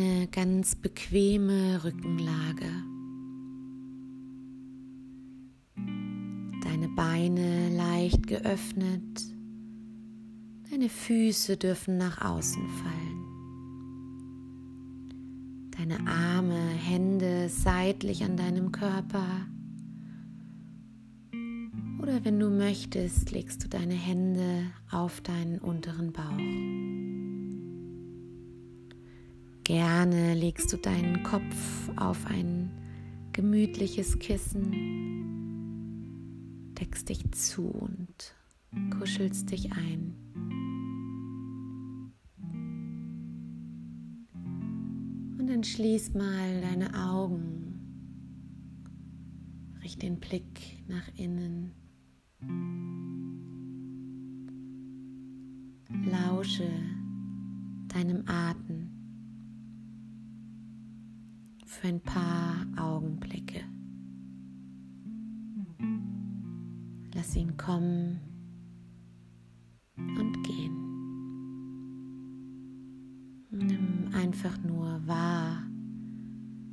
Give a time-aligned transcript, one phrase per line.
[0.00, 2.66] eine ganz bequeme Rückenlage.
[6.64, 9.22] Deine Beine leicht geöffnet,
[10.70, 13.20] deine Füße dürfen nach außen fallen.
[15.78, 19.46] Deine Arme, Hände seitlich an deinem Körper.
[22.02, 27.03] Oder wenn du möchtest, legst du deine Hände auf deinen unteren Bauch.
[29.64, 32.70] Gerne legst du deinen Kopf auf ein
[33.32, 34.74] gemütliches Kissen,
[36.78, 38.34] deckst dich zu und
[38.98, 40.14] kuschelst dich ein.
[45.38, 47.80] Und dann schließ mal deine Augen,
[49.82, 51.72] richte den Blick nach innen.
[56.04, 56.68] Lausche
[57.88, 58.93] deinem Atem
[61.84, 63.60] für ein paar Augenblicke.
[67.14, 68.20] Lass ihn kommen
[69.98, 70.76] und gehen.
[73.50, 75.62] Nimm einfach nur wahr,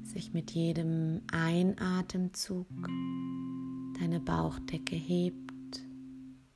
[0.04, 2.68] sich mit jedem Einatemzug
[4.00, 5.86] deine Bauchdecke hebt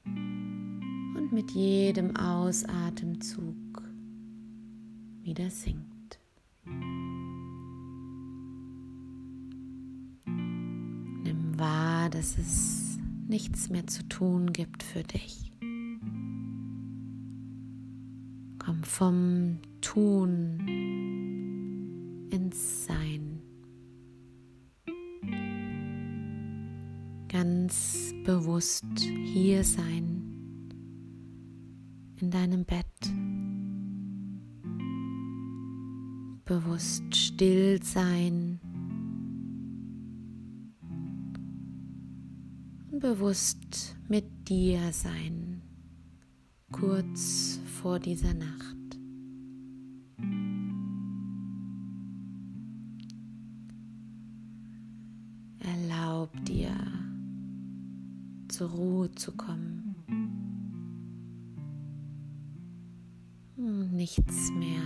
[0.06, 3.84] und mit jedem Ausatemzug
[5.24, 5.95] wieder sinkt.
[12.16, 15.52] Dass es nichts mehr zu tun gibt für dich.
[18.58, 20.60] Komm vom Tun
[22.32, 23.42] ins Sein.
[27.28, 30.22] Ganz bewusst hier sein
[32.22, 32.86] in deinem Bett.
[36.46, 38.62] Bewusst still sein
[43.06, 45.62] bewusst mit dir sein,
[46.72, 48.98] kurz vor dieser Nacht.
[55.60, 56.76] Erlaub dir,
[58.48, 59.96] zur Ruhe zu kommen.
[63.56, 64.82] Nichts mehr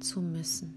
[0.00, 0.74] zu müssen.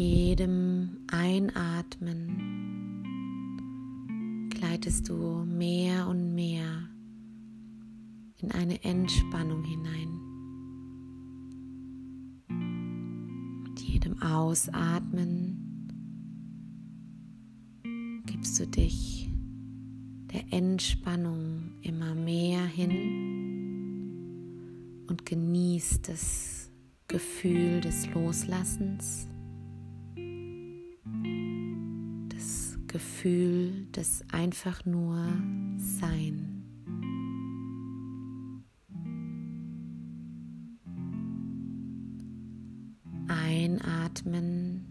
[0.00, 2.48] Jedem Einatmen
[4.48, 6.88] gleitest du mehr und mehr
[8.38, 10.08] in eine Entspannung hinein.
[13.62, 15.58] Mit jedem Ausatmen
[18.24, 19.28] gibst du dich
[20.32, 22.94] der Entspannung immer mehr hin
[25.08, 26.70] und genießt das
[27.06, 29.29] Gefühl des Loslassens
[32.90, 35.24] Gefühl des einfach nur
[35.76, 36.64] Sein.
[43.28, 44.86] Einatmen,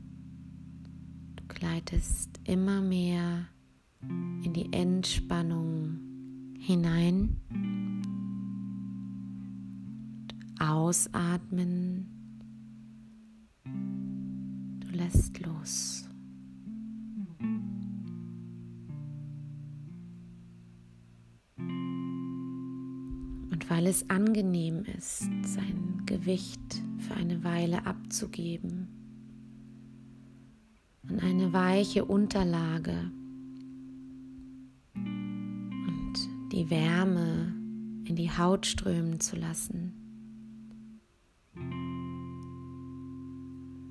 [1.35, 3.49] du gleitest immer mehr
[4.01, 5.99] in die Entspannung
[6.57, 7.35] hinein.
[10.57, 12.07] Ausatmen,
[13.65, 16.08] du lässt los.
[23.69, 28.87] Weil es angenehm ist, sein Gewicht für eine Weile abzugeben.
[31.07, 33.11] An eine weiche Unterlage.
[34.95, 36.13] Und
[36.51, 37.53] die Wärme
[38.05, 39.93] in die Haut strömen zu lassen,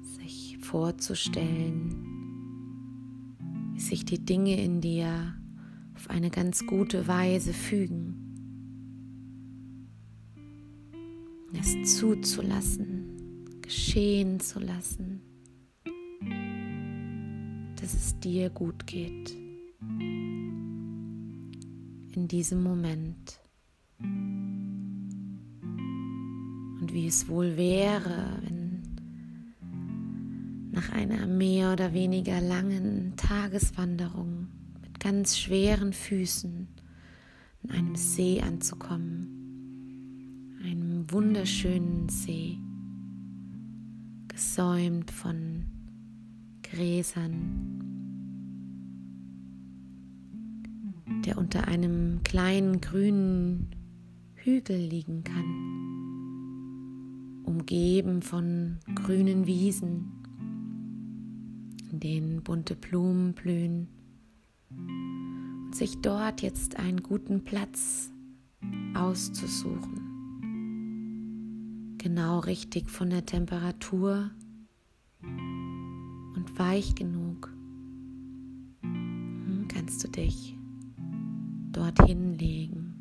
[0.03, 1.95] sich vorzustellen,
[3.75, 5.34] wie sich die Dinge in dir
[5.95, 8.28] auf eine ganz gute Weise fügen.
[11.53, 15.22] Es zuzulassen, geschehen zu lassen,
[17.80, 19.30] dass es dir gut geht
[22.12, 23.41] in diesem Moment.
[26.80, 28.83] Und wie es wohl wäre, wenn
[30.71, 34.48] nach einer mehr oder weniger langen Tageswanderung
[34.83, 36.68] mit ganz schweren Füßen
[37.65, 39.38] an einem See anzukommen
[40.63, 42.59] einem wunderschönen See,
[44.28, 45.65] gesäumt von
[46.63, 47.83] Gräsern,
[51.25, 53.69] der unter einem kleinen grünen
[54.34, 55.45] Hügel liegen kann,
[57.45, 60.13] umgeben von grünen Wiesen,
[61.91, 63.89] in denen bunte Blumen blühen
[64.71, 68.11] und sich dort jetzt einen guten Platz
[68.95, 69.97] auszusuchen.
[71.98, 74.30] Genau richtig von der Temperatur
[75.21, 77.53] und weich genug
[78.83, 80.56] hm, kannst du dich
[81.72, 82.95] dorthin legen,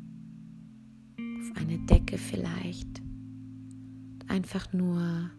[1.16, 3.00] auf eine Decke vielleicht,
[4.26, 5.30] einfach nur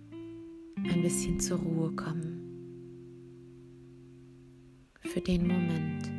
[0.78, 2.40] ein bisschen zur Ruhe kommen
[5.02, 6.10] für den Moment.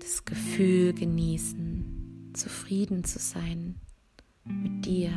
[0.00, 3.80] Das Gefühl genießen, zufrieden zu sein
[4.48, 5.10] mit dir,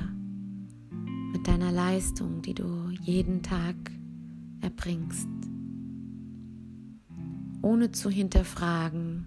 [1.31, 3.75] mit deiner Leistung, die du jeden Tag
[4.61, 5.27] erbringst,
[7.61, 9.25] ohne zu hinterfragen,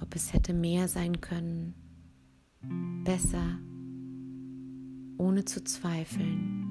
[0.00, 1.74] ob es hätte mehr sein können,
[3.04, 3.58] besser,
[5.18, 6.64] ohne zu zweifeln.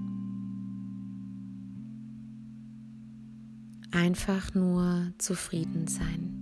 [3.92, 6.40] Einfach nur zufrieden sein.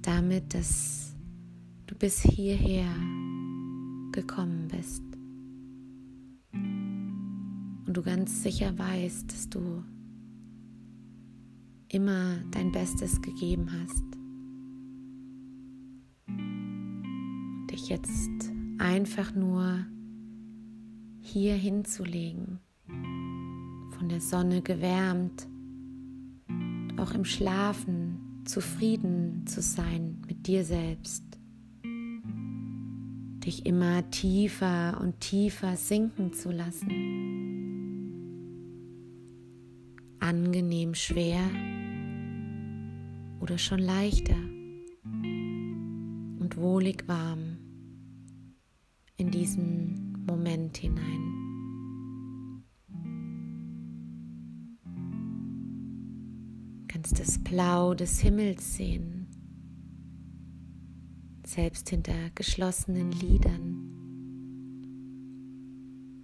[0.00, 1.05] Damit, dass
[1.86, 2.92] du bis hierher
[4.12, 5.02] gekommen bist.
[6.52, 9.82] Und du ganz sicher weißt, dass du
[11.88, 14.04] immer dein Bestes gegeben hast.
[17.70, 19.86] Dich jetzt einfach nur
[21.20, 22.60] hier hinzulegen
[23.98, 25.46] von der Sonne gewärmt,
[26.96, 31.25] auch im Schlafen zufrieden zu sein mit dir selbst,
[33.46, 36.90] dich immer tiefer und tiefer sinken zu lassen,
[40.18, 41.48] angenehm schwer
[43.40, 44.36] oder schon leichter
[46.40, 47.58] und wohlig warm
[49.16, 51.26] in diesen Moment hinein.
[56.88, 59.25] kannst das Blau des Himmels sehen,
[61.56, 63.88] selbst hinter geschlossenen Lidern,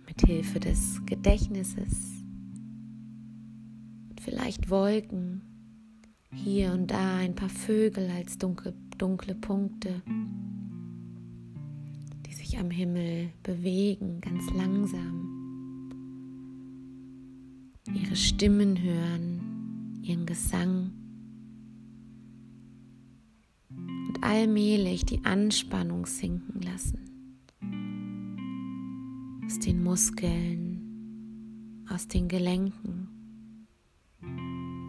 [0.06, 2.23] mit Hilfe des Gedächtnisses.
[4.20, 5.40] Vielleicht Wolken,
[6.34, 10.02] hier und da ein paar Vögel als dunkle, dunkle Punkte,
[12.26, 15.90] die sich am Himmel bewegen, ganz langsam,
[17.94, 19.40] ihre Stimmen hören
[20.02, 20.90] ihren Gesang
[24.23, 27.13] allmählich die Anspannung sinken lassen
[29.53, 33.07] aus den Muskeln, aus den Gelenken,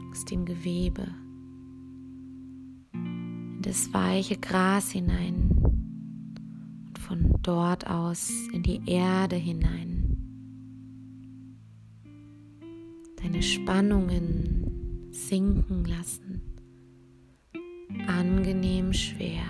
[0.10, 1.06] aus dem Gewebe,
[2.94, 5.50] in das weiche Gras hinein
[6.88, 10.16] und von dort aus in die Erde hinein.
[13.22, 16.53] Deine Spannungen sinken lassen.
[18.07, 19.44] Angenehm schwer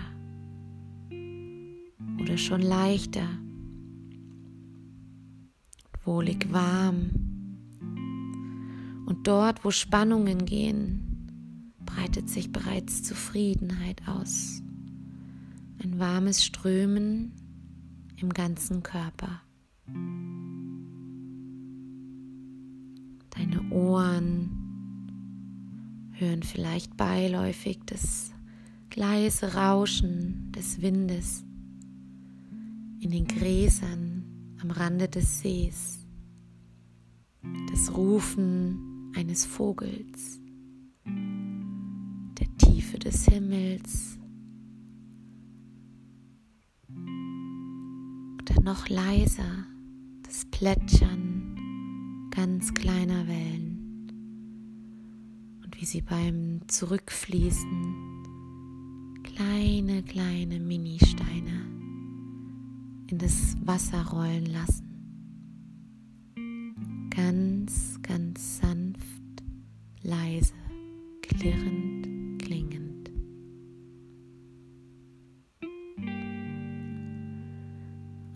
[2.20, 3.28] oder schon leichter,
[6.04, 7.10] wohlig warm.
[9.06, 14.62] Und dort, wo Spannungen gehen, breitet sich bereits Zufriedenheit aus.
[15.84, 17.34] Ein warmes Strömen
[18.18, 19.42] im ganzen Körper.
[23.32, 24.50] Deine Ohren
[26.12, 28.33] hören vielleicht beiläufig das
[28.96, 31.44] leise Rauschen des Windes
[33.00, 36.00] in den Gräsern am Rande des Sees,
[37.72, 40.40] das Rufen eines Vogels,
[41.06, 44.18] der Tiefe des Himmels.
[48.42, 49.66] Oder noch leiser
[50.24, 53.74] das Plätschern ganz kleiner Wellen
[55.84, 58.03] wie sie beim Zurückfließen
[59.36, 61.66] kleine, kleine Ministeine
[63.08, 64.90] in das Wasser rollen lassen.
[67.10, 69.44] Ganz, ganz sanft,
[70.02, 70.54] leise,
[71.22, 73.12] klirrend, klingend.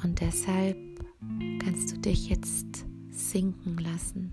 [0.03, 0.77] Und deshalb
[1.59, 4.31] kannst du dich jetzt sinken lassen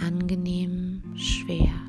[0.00, 1.87] angenehm schwer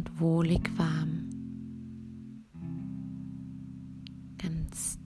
[0.00, 1.28] und wohlig warm,
[4.38, 4.98] ganz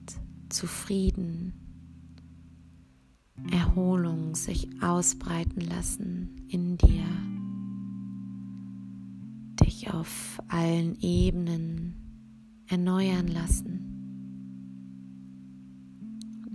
[0.47, 1.53] zufrieden.
[3.51, 7.03] Erholung sich ausbreiten lassen in dir,
[9.61, 11.95] dich auf allen Ebenen
[12.67, 13.81] erneuern lassen,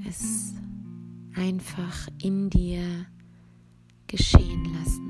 [0.08, 0.54] es
[1.34, 3.04] einfach in dir
[4.06, 5.09] geschehen lassen.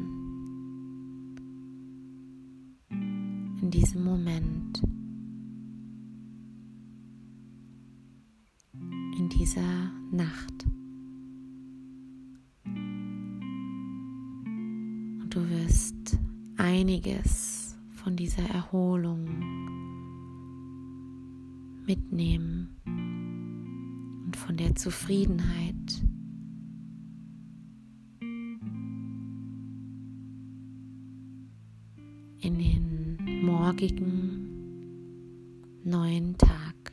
[3.70, 4.82] Diesem Moment.
[8.72, 10.66] In dieser Nacht.
[15.22, 16.18] Und du wirst
[16.56, 19.28] einiges von dieser Erholung
[21.86, 22.74] mitnehmen
[24.26, 26.02] und von der Zufriedenheit
[32.40, 32.89] in den
[33.42, 34.48] morgigen
[35.82, 36.89] neuen Tag.